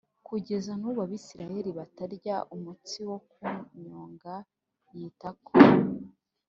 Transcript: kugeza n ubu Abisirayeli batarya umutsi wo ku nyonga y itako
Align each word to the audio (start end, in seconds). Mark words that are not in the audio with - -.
kugeza 0.27 0.71
n 0.75 0.81
ubu 0.89 0.99
Abisirayeli 1.05 1.71
batarya 1.79 2.35
umutsi 2.55 2.97
wo 3.07 3.17
ku 3.31 3.43
nyonga 3.83 4.33
y 4.95 4.97
itako 5.07 5.53